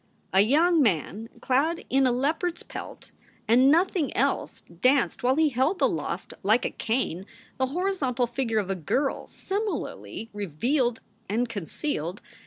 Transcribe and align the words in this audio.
A 0.33 0.41
young 0.41 0.81
man 0.81 1.29
clad 1.41 1.85
in 1.87 2.07
a 2.07 2.11
leopard 2.11 2.57
s 2.57 2.63
pelt 2.63 3.11
and 3.47 3.69
nothing 3.69 4.11
else 4.17 4.61
danced 4.61 5.21
while 5.21 5.35
he 5.35 5.49
held 5.49 5.79
aloft 5.79 6.33
like 6.41 6.65
a 6.65 6.71
cane 6.71 7.27
the 7.59 7.67
horizontal 7.67 8.25
figure 8.25 8.57
of 8.57 8.71
a 8.71 8.75
girl 8.75 9.27
similarly 9.27 10.31
revealed 10.33 11.01
and 11.29 11.47
concealed. 11.47 12.19